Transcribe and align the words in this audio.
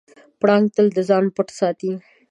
پړانګ 0.39 0.65
تل 0.75 0.87
د 0.95 0.97
ځان 1.09 1.25
پټ 1.35 1.47
ساتي. 1.59 1.91